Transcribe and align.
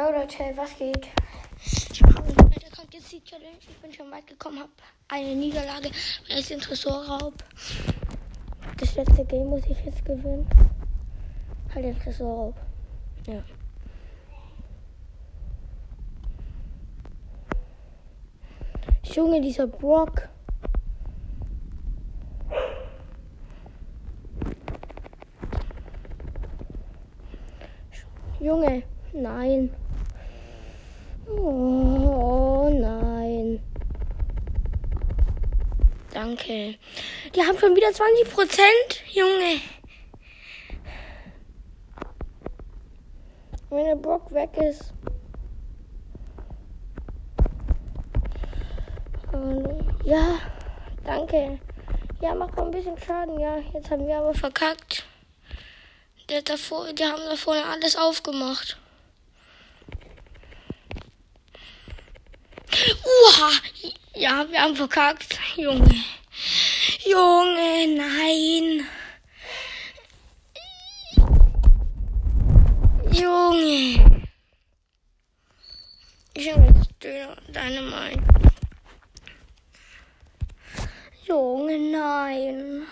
Ja, 0.00 0.08
Leute, 0.08 0.38
was 0.56 0.78
geht? 0.78 1.08
Weiter 2.00 2.74
kommt 2.74 2.94
jetzt 2.94 3.12
die 3.12 3.22
Challenge. 3.22 3.58
Ich 3.60 3.76
bin 3.82 3.92
schon 3.92 4.10
weit 4.10 4.26
gekommen, 4.26 4.60
habe 4.60 4.70
eine 5.08 5.34
Niederlage, 5.34 5.90
weil 6.26 6.38
ich 6.38 6.48
den 6.48 6.58
Tresorraub. 6.58 7.34
Das 8.78 8.94
letzte 8.94 9.26
Game 9.26 9.48
muss 9.48 9.66
ich 9.66 9.78
jetzt 9.84 10.02
gewinnen. 10.06 10.48
Halt 11.74 11.84
den 11.84 11.98
Tresorraub. 11.98 12.54
Ja. 13.26 13.44
Junge, 19.02 19.42
dieser 19.42 19.66
Brock. 19.66 20.30
Junge, 28.40 28.82
nein. 29.12 29.76
Oh 31.38 32.68
nein. 32.72 33.60
Danke. 36.12 36.76
Die 37.34 37.40
haben 37.40 37.58
schon 37.58 37.76
wieder 37.76 37.92
20 37.92 38.30
Prozent, 38.30 39.02
Junge. 39.10 39.60
Wenn 43.70 43.84
der 43.84 43.96
Brock 43.96 44.32
weg 44.32 44.50
ist. 44.56 44.92
Ja, 50.04 50.40
danke. 51.04 51.60
Ja, 52.20 52.34
macht 52.34 52.56
mal 52.56 52.64
ein 52.64 52.70
bisschen 52.72 52.98
Schaden, 52.98 53.38
ja. 53.38 53.58
Jetzt 53.72 53.90
haben 53.90 54.06
wir 54.06 54.18
aber 54.18 54.34
verkackt. 54.34 55.04
Der 56.28 56.42
davor, 56.42 56.92
die 56.92 57.04
haben 57.04 57.22
da 57.28 57.36
vorne 57.36 57.64
alles 57.64 57.96
aufgemacht. 57.96 58.78
Uha! 63.20 63.50
Ja, 64.14 64.46
wir 64.50 64.62
haben 64.62 64.76
verkackt. 64.76 65.38
Junge. 65.56 65.94
Junge, 67.04 67.86
nein. 67.96 68.86
Junge. 73.12 74.26
Ich 76.34 76.52
habe 76.52 76.66
jetzt 76.66 77.54
deine 77.54 77.82
Meinung. 77.82 78.24
Junge, 81.26 81.78
nein. 81.78 82.86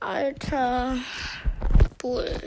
Alter. 0.00 0.96
Bull. 1.98 2.40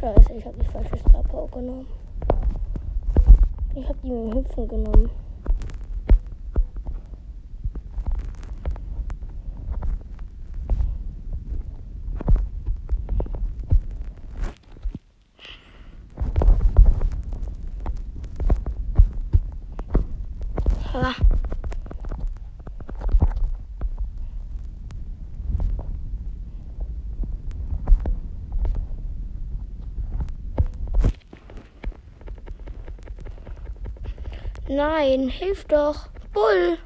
Scheiße, 0.00 0.29
ich 0.40 0.46
habe 0.46 0.56
die 0.58 0.64
falsche 0.64 0.96
Star 0.96 1.22
Power 1.24 1.46
genommen. 1.50 1.86
Ich 3.74 3.86
habe 3.86 3.98
die 4.02 4.08
mit 4.10 4.32
dem 4.32 4.38
Hüpfen 4.38 4.68
genommen. 4.68 5.10
Ha. 20.94 21.14
Nein, 34.72 35.28
hilf 35.28 35.64
doch. 35.64 36.06
Bull. 36.32 36.78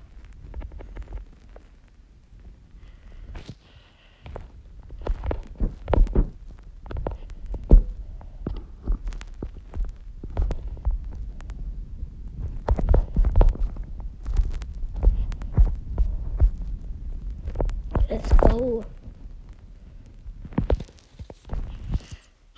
Let's 18.09 18.31
go. 18.39 18.83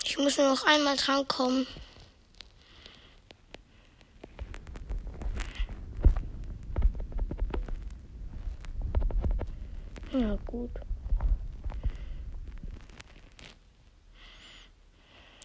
Ich 0.04 0.16
muss 0.18 0.38
nur 0.38 0.50
noch 0.50 0.64
einmal 0.66 0.96
drankommen. 0.96 1.66
Ja, 10.18 10.34
gut. 10.46 10.70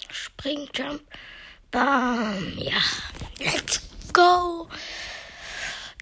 Spring, 0.10 0.70
Jump. 0.74 1.02
Bam. 1.72 2.58
Ja. 2.58 2.80
Let's 3.40 3.82
go. 4.14 4.70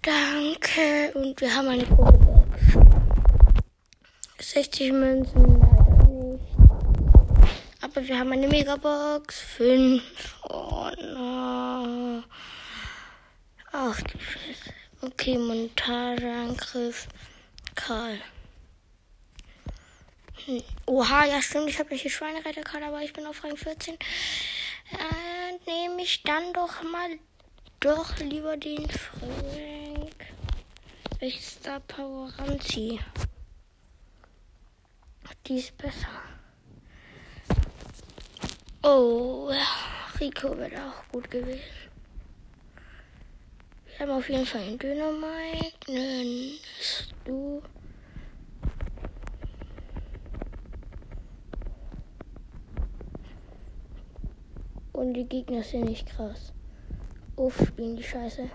Danke. 0.03 1.12
Und 1.16 1.41
wir 1.41 1.56
haben 1.56 1.68
eine 1.69 1.84
Pokébox. 1.84 2.46
60 4.40 4.91
Münzen 4.91 5.59
leider 5.59 6.00
nicht. 6.24 6.56
Aber 7.81 8.07
wir 8.07 8.19
haben 8.19 8.31
eine 8.31 8.47
Megabox. 8.47 9.40
5. 9.40 10.38
Oh 10.47 10.90
no. 11.01 12.24
Ach 13.72 14.01
du 14.01 14.19
Scheiße. 14.19 14.74
Okay, 15.01 15.40
Montageangriff. 15.40 17.07
Karl. 17.74 18.19
Oha, 20.85 21.25
ja 21.25 21.41
stimmt, 21.41 21.69
ich 21.69 21.79
habe 21.79 21.91
welche 21.91 22.09
Schweinereiterkarte, 22.09 22.85
aber 22.85 23.01
ich 23.01 23.13
bin 23.13 23.25
auf 23.25 23.44
Rang 23.44 23.55
14. 23.55 23.95
Äh, 23.95 25.69
nehme 25.69 26.01
ich 26.01 26.23
dann 26.23 26.53
doch 26.53 26.81
mal 26.83 27.19
doch 27.79 28.17
lieber 28.17 28.57
den 28.57 28.89
Frank. 28.89 30.16
Welche 31.19 31.41
Star 31.41 31.79
Power 31.81 32.31
ranziehe. 32.38 33.00
Die 35.47 35.57
ist 35.57 35.77
besser. 35.77 36.07
Oh, 38.81 39.51
Rico 40.19 40.57
wird 40.57 40.73
auch 40.75 41.07
gut 41.11 41.29
gewesen. 41.29 41.61
Wir 43.85 44.00
haben 44.00 44.11
auf 44.11 44.29
jeden 44.29 44.45
Fall 44.45 44.61
einen 44.61 44.79
Dynamite, 44.79 45.91
einen 45.91 46.59
Stu. 46.79 47.61
Und 54.99 55.13
die 55.13 55.29
Gegner 55.29 55.63
sind 55.63 55.85
nicht 55.85 56.09
krass. 56.09 56.51
Uff, 57.37 57.57
spielen 57.65 57.95
die 57.95 58.03
Scheiße. 58.03 58.49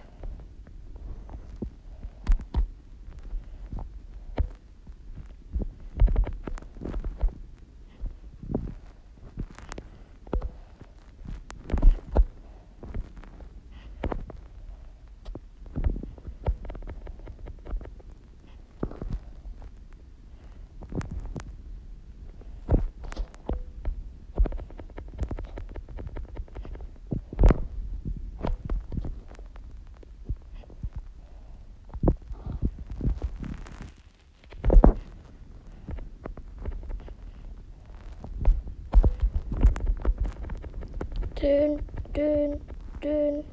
Dün, 41.44 41.82
dün, 42.14 42.62
dün. 43.02 43.46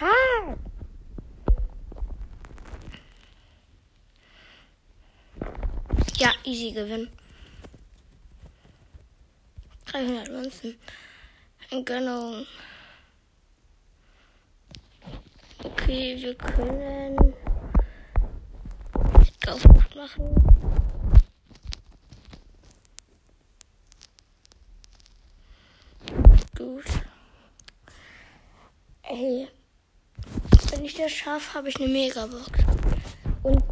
Ha! 0.00 0.12
Ja, 6.18 6.30
easy 6.44 6.74
Gewinn. 6.74 7.08
300 9.86 10.28
Münzen. 10.28 10.74
Gönnung. 11.84 12.46
Okay, 15.64 16.22
wir 16.22 16.34
können 16.34 17.34
Kaufbuch 19.40 19.94
machen. 19.94 20.55
Gut. 26.56 26.84
Ey, 29.02 29.46
wenn 30.70 30.84
ich 30.86 30.94
das 30.94 31.12
schaffe, 31.12 31.52
habe 31.52 31.68
ich 31.68 31.76
eine 31.76 31.88
Megabox. 31.88 32.50
Und 33.42 33.62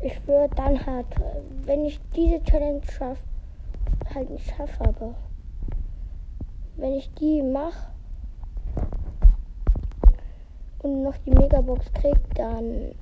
ich 0.00 0.26
würde 0.26 0.52
dann 0.56 0.84
halt, 0.84 1.06
wenn 1.64 1.84
ich 1.84 2.00
diese 2.16 2.42
Challenge 2.42 2.82
schaffe, 2.86 3.22
halt 4.12 4.28
nicht 4.30 4.46
schaffe, 4.56 4.80
aber 4.80 5.14
wenn 6.76 6.94
ich 6.94 7.08
die 7.14 7.42
mache 7.42 7.90
und 10.80 11.04
noch 11.04 11.16
die 11.18 11.30
Megabox 11.30 11.92
krieg, 11.92 12.18
dann 12.34 12.92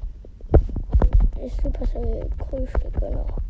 ist 1.42 1.62
Supercell 1.62 2.28
Grundstücke 2.38 3.10
noch. 3.10 3.43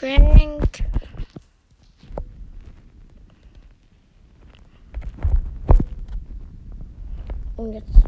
Frank. 0.00 0.82
Und 7.58 7.74
jetzt. 7.74 8.02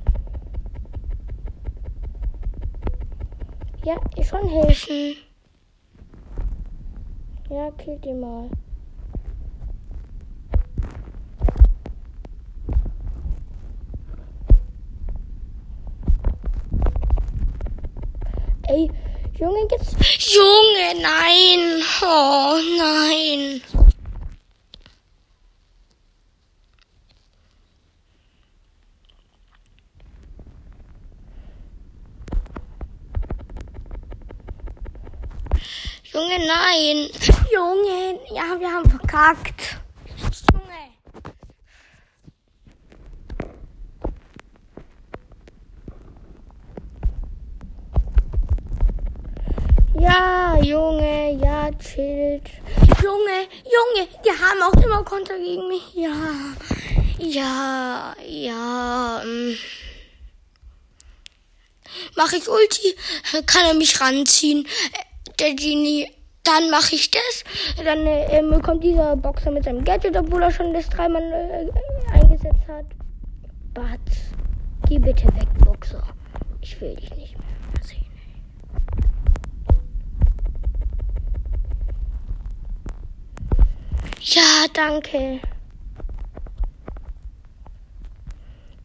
Ja, 3.85 3.97
ich 4.17 4.27
schon 4.27 4.49
helfen. 4.49 5.17
Ja, 7.51 7.71
killt 7.73 8.03
die 8.07 8.15
mal. 8.15 8.49
Ey, 18.63 18.91
Junge, 19.43 19.67
jetzt. 19.73 19.97
Junge, 20.33 21.03
nein. 21.03 21.83
Oh, 22.01 22.61
nein. 22.79 23.61
Junge, 36.13 36.39
nein. 36.47 37.09
Junge, 37.51 38.21
ja, 38.33 38.61
wir 38.61 38.71
haben 38.71 38.89
verkackt. 38.89 39.81
Junge. 40.53 40.93
Ja, 50.03 50.57
Junge, 50.57 51.39
ja, 51.41 51.71
chillt. 51.79 52.51
Junge, 53.03 53.47
Junge, 53.63 54.09
die 54.25 54.31
immer 55.03 55.05
Konter 55.05 55.39
gegen 55.39 55.69
mich. 55.69 55.95
Ja, 55.95 56.15
ja, 57.19 58.15
ja. 58.27 59.23
ähm. 59.23 59.57
Mach 62.17 62.33
ich 62.33 62.49
Ulti, 62.49 62.95
kann 63.47 63.67
er 63.67 63.75
mich 63.75 64.01
ranziehen. 64.01 64.67
Der 65.39 65.55
Genie. 65.55 66.11
Dann 66.45 66.71
mache 66.71 66.97
ich 66.97 67.09
das. 67.09 67.45
Dann 67.85 68.05
äh, 68.05 68.39
ähm, 68.39 68.61
kommt 68.63 68.83
dieser 68.83 69.15
Boxer 69.15 69.53
mit 69.53 69.63
seinem 69.63 69.85
Gadget, 69.85 70.17
obwohl 70.17 70.43
er 70.43 70.51
schon 70.51 70.75
das 70.75 70.89
dreimal 70.89 71.23
äh, 71.23 71.71
eingesetzt 72.13 72.67
hat. 72.67 72.87
Bart, 73.73 74.01
geh 74.89 74.99
bitte 74.99 75.27
weg, 75.27 75.47
Boxer. 75.65 76.03
Ich 76.61 76.81
will 76.81 76.97
dich 76.97 77.15
nicht 77.15 77.39
mehr 77.39 77.52
Ja, 84.25 84.67
danke. 84.73 85.41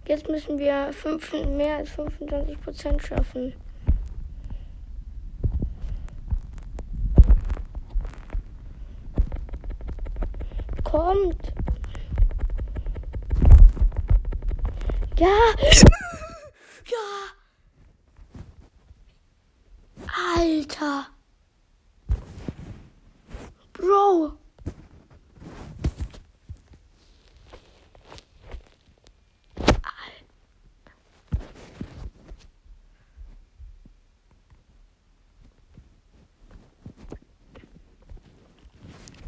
Jetzt 0.08 0.28
müssen 0.30 0.58
wir 0.58 0.92
fünf, 0.94 1.32
mehr 1.34 1.78
als 1.78 1.90
25 1.92 2.60
Prozent 2.62 3.04
schaffen. 3.04 3.54
Kommt. 10.84 11.54
Ja. 15.18 15.28
Ja. 16.90 16.98
Alter. 20.36 21.08
Bro. 23.74 24.38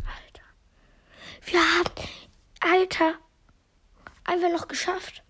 Alter. 0.05 0.43
Wir 1.59 1.65
haben, 1.77 1.91
Alter, 2.61 3.15
einfach 4.23 4.49
noch 4.49 4.69
geschafft. 4.69 5.23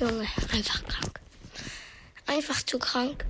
Junge, 0.00 0.26
einfach 0.54 0.82
krank. 0.86 1.20
Einfach 2.26 2.62
zu 2.62 2.78
krank. 2.78 3.26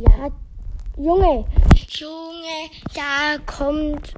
Ja, 0.00 0.28
Junge. 1.04 1.44
Junge, 1.90 2.70
ja, 2.94 3.36
kommt. 3.44 4.14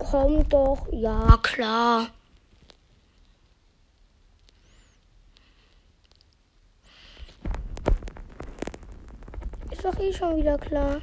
Kommt 0.00 0.52
doch. 0.52 0.84
Ja, 0.90 1.38
klar. 1.40 2.08
Ist 9.70 9.84
doch 9.84 9.96
eh 10.00 10.12
schon 10.12 10.36
wieder 10.36 10.58
klar. 10.58 11.00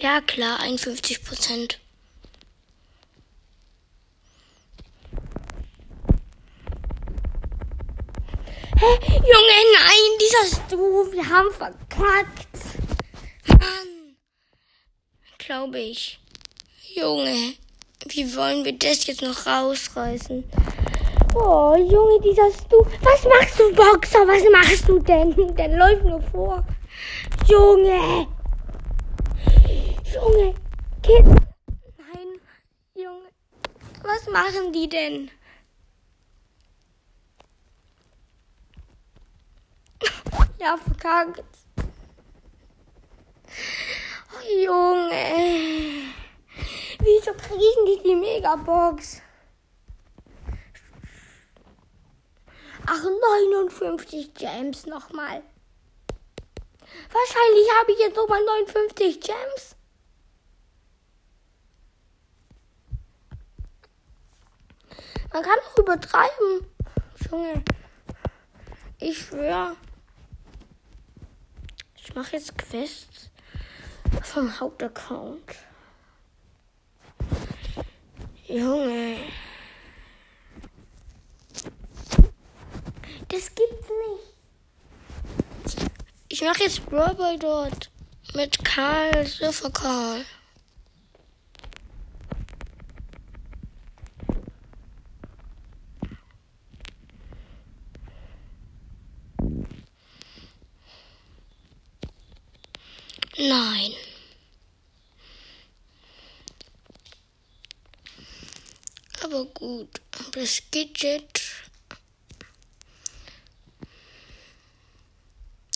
Ja, 0.00 0.22
klar, 0.22 0.60
51 0.60 1.22
Prozent. 1.22 1.81
Junge, 9.24 9.58
nein, 9.78 10.18
dieser 10.20 10.56
Stu, 10.56 11.12
wir 11.12 11.28
haben 11.28 11.52
verkackt. 11.52 12.48
Mann. 13.46 14.16
Glaube 15.38 15.78
ich. 15.78 16.18
Junge, 16.94 17.54
wie 18.08 18.36
wollen 18.36 18.64
wir 18.64 18.76
das 18.76 19.06
jetzt 19.06 19.22
noch 19.22 19.46
rausreißen? 19.46 20.42
Oh, 21.36 21.76
Junge, 21.76 22.20
dieser 22.20 22.50
Stu. 22.50 22.84
Was 23.00 23.24
machst 23.24 23.60
du, 23.60 23.72
Boxer? 23.72 24.26
Was 24.26 24.42
machst 24.50 24.88
du 24.88 24.98
denn? 24.98 25.54
Der 25.56 25.68
läuft 25.68 26.04
nur 26.04 26.20
vor. 26.22 26.64
Junge. 27.46 28.26
Junge. 30.12 30.54
Kind. 31.00 31.28
Nein, 31.96 32.40
Junge. 32.96 33.30
Was 34.02 34.26
machen 34.26 34.72
die 34.72 34.88
denn? 34.88 35.30
Ja, 40.62 40.76
verkackt. 40.76 41.42
Oh, 44.32 44.64
Junge. 44.64 46.14
Wieso 47.00 47.32
kriege 47.32 47.64
ich 47.64 47.84
nicht 47.84 48.04
die 48.04 48.14
Megabox? 48.14 49.22
Ach, 52.86 53.02
59 53.02 54.34
Gems 54.34 54.86
nochmal. 54.86 55.42
Wahrscheinlich 57.10 57.68
habe 57.80 57.92
ich 57.92 57.98
jetzt 57.98 58.16
nochmal 58.16 58.44
59 58.44 59.20
Gems. 59.20 59.76
Man 65.32 65.42
kann 65.42 65.58
auch 65.58 65.78
übertreiben. 65.78 66.68
Junge. 67.28 67.64
Ich 69.00 69.18
schwöre. 69.18 69.76
Ich 72.12 72.16
mache 72.16 72.36
jetzt 72.36 72.58
Quests 72.58 73.30
vom 74.22 74.60
Hauptaccount. 74.60 75.54
Junge. 78.46 79.16
Das 83.28 83.54
gibt's 83.54 83.88
nicht. 85.64 85.90
Ich 86.28 86.42
mache 86.42 86.64
jetzt 86.64 86.84
Brawl 86.84 87.38
dort. 87.38 87.90
Mit 88.34 88.62
Karl, 88.62 89.26
Surfer 89.26 89.70
Karl. 89.70 90.26
Nein. 103.42 103.92
Aber 109.20 109.44
gut, 109.46 110.00
das 110.30 110.62
Gadget. 110.70 111.42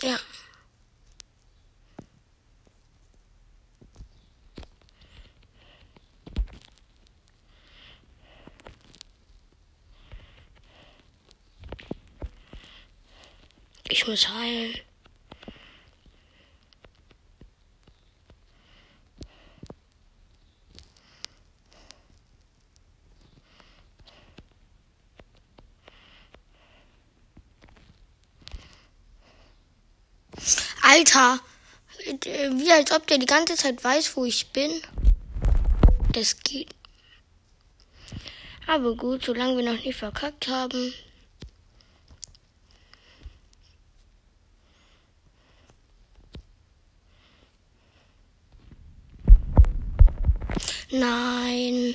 Ja. 0.01 0.21
Ich 13.89 14.07
muss 14.07 14.29
heilen. 14.29 14.87
Alter, 30.83 31.41
wie 31.99 32.73
als 32.87 32.97
ob 32.97 33.07
der 33.09 33.19
die 33.19 33.27
ganze 33.27 33.57
Zeit 33.57 33.83
weiß, 33.83 34.17
wo 34.17 34.25
ich 34.25 34.53
bin. 34.53 34.71
Das 36.13 36.39
geht. 36.39 36.69
Aber 38.69 38.95
gut, 38.95 39.25
solange 39.25 39.57
wir 39.57 39.65
noch 39.65 39.85
nicht 39.85 39.97
verkackt 39.97 40.47
haben. 40.47 40.95
Nein. 50.91 51.95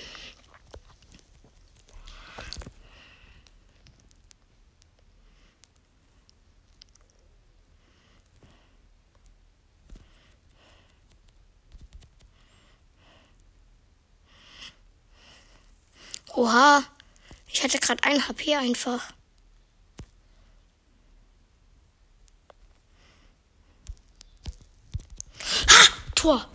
Oha, 16.42 16.84
ich 17.46 17.64
hatte 17.64 17.78
gerade 17.78 18.04
ein 18.04 18.28
HP 18.28 18.56
einfach. 18.56 19.14
Ha! 25.70 25.94
Tor. 26.16 26.50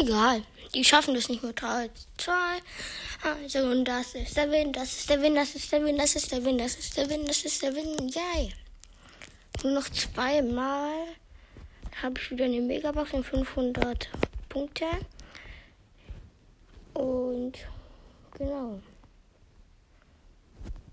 Egal. 0.00 0.42
Die 0.74 0.82
schaffen 0.82 1.14
das 1.14 1.28
nicht 1.28 1.44
mit 1.44 1.60
3, 1.60 1.88
2. 2.18 2.32
Also, 3.22 3.60
und 3.60 3.84
das 3.84 4.14
ist 4.14 4.36
der 4.36 4.50
Wind, 4.50 4.74
das 4.74 4.92
ist 4.92 5.08
der 5.08 5.22
Wind, 5.22 5.36
das 5.36 5.54
ist 5.54 5.70
der 5.70 5.84
Wind, 5.84 6.00
das 6.00 6.16
ist 6.16 6.32
der 6.32 6.44
Wind, 6.44 6.60
das 6.60 6.74
ist 6.76 6.96
der 6.96 7.08
Wind, 7.08 7.28
das 7.28 7.44
ist 7.44 7.62
der 7.62 7.74
Wind. 7.74 8.14
Yay. 8.14 8.52
Nur 9.62 9.74
noch 9.74 9.88
zweimal 9.90 11.06
habe 12.02 12.20
ich 12.20 12.30
wieder 12.30 12.46
eine 12.46 12.60
Megabox 12.60 13.12
und 13.12 13.24
500 13.24 14.08
Punkte. 14.48 14.86
Und 16.94 17.52
genau. 18.36 18.80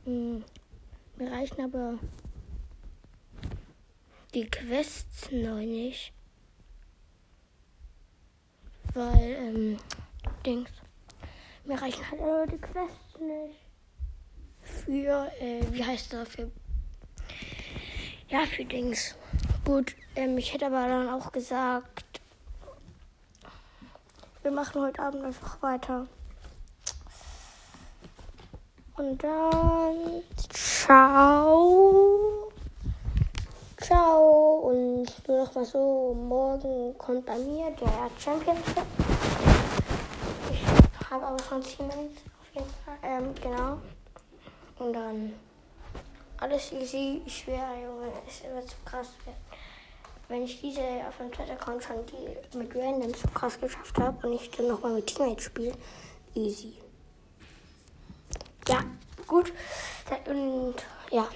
Hm, 0.06 0.44
mir 1.18 1.32
reichen 1.32 1.62
aber 1.62 1.98
die 4.36 4.46
Quests 4.46 5.32
noch 5.32 5.58
nicht 5.58 6.14
weil, 8.94 9.32
ähm, 9.32 9.78
Dings, 10.46 10.70
mir 11.66 11.82
reichen 11.82 12.10
halt 12.10 12.22
aber 12.22 12.48
die 12.48 12.58
Quests 12.58 13.20
nicht. 13.20 13.60
Für, 14.62 15.32
äh, 15.40 15.62
wie 15.72 15.84
heißt 15.84 16.14
das, 16.14 16.30
für, 16.30 16.52
ja, 18.30 18.46
für 18.46 18.66
Dings. 18.66 19.16
Gut, 19.66 19.96
ähm, 20.16 20.38
ich 20.38 20.54
hätte 20.54 20.68
aber 20.68 20.88
dann 20.88 21.10
auch 21.10 21.32
gesagt, 21.32 22.22
wir 24.42 24.52
machen 24.52 24.82
heute 24.82 25.02
Abend 25.02 25.24
einfach 25.24 25.62
weiter. 25.62 26.08
Und 28.98 29.24
dann, 29.24 30.22
ciao. 30.50 32.52
Ciao 33.78 34.31
und 35.32 35.38
nur 35.38 35.46
noch 35.46 35.56
mal 35.56 35.66
so, 35.66 36.14
morgen 36.14 36.98
kommt 36.98 37.26
bei 37.26 37.38
mir 37.38 37.72
der 37.72 38.10
Championship. 38.20 38.86
Ich 40.52 41.10
habe 41.10 41.26
aber 41.26 41.42
schon 41.44 41.62
Teammates 41.62 42.24
auf 42.40 42.54
jeden 42.54 42.70
Fall. 42.84 42.98
Ähm, 43.04 43.34
genau. 43.42 43.78
Und 44.80 44.94
dann 44.94 45.34
alles 46.38 46.72
easy. 46.74 47.22
Ich 47.26 47.40
schwöre, 47.40 47.82
Junge, 47.82 48.12
es 48.28 48.44
wird 48.44 48.68
so 48.68 48.76
krass. 48.84 49.10
Wenn 50.28 50.44
ich 50.44 50.60
diese 50.62 50.82
auf 51.08 51.18
dem 51.18 51.32
Twitter-Account 51.32 51.84
schon 51.84 52.06
die 52.06 52.58
mit 52.58 52.76
Random 52.76 53.14
so 53.14 53.28
krass 53.34 53.60
geschafft 53.60 53.98
habe 54.00 54.28
und 54.28 54.34
ich 54.34 54.50
dann 54.52 54.68
nochmal 54.68 54.94
mit 54.94 55.08
Teammates 55.08 55.46
spiele, 55.46 55.74
easy. 56.36 56.74
Ja, 58.68 58.84
gut. 59.28 59.54
Und 60.28 60.76
ja, 61.10 61.28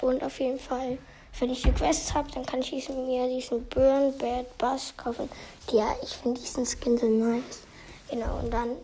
und 0.00 0.22
auf 0.22 0.40
jeden 0.40 0.58
Fall. 0.58 0.98
Wenn 1.38 1.50
ich 1.50 1.62
die 1.62 1.72
Quests 1.72 2.12
habe, 2.12 2.30
dann 2.32 2.44
kann 2.44 2.60
ich 2.60 2.88
mir 2.88 3.28
diesen 3.28 3.66
Burn 3.68 4.16
Bad 4.18 4.58
Bus 4.58 4.92
kaufen. 4.96 5.28
Ja, 5.70 5.94
ich 6.02 6.16
finde 6.16 6.40
diesen 6.40 6.66
Skin 6.66 6.98
so 6.98 7.06
nice. 7.06 7.60
Genau, 8.10 8.40
und 8.40 8.50
dann. 8.52 8.76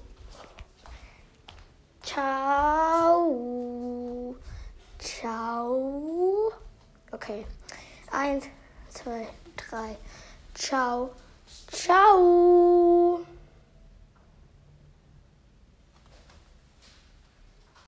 Ciao. 2.02 3.26
Ciao. 4.98 6.52
Okay. 7.12 7.44
Eins, 8.10 8.46
zwei, 8.90 9.26
drei. 9.56 9.96
Ciao. 10.54 11.10
Ciao. 11.70 13.20